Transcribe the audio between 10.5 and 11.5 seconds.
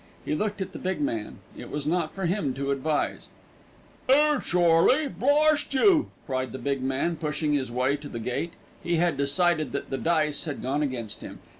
gone against him.